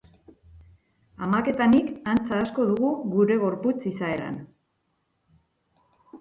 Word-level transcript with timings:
Amak 1.27 1.49
eta 1.51 1.67
nik 1.73 1.91
antza 2.13 2.39
asko 2.45 2.65
dugu 2.71 2.89
gure 3.17 3.37
gorputz 3.45 3.77
izaeran. 3.93 4.41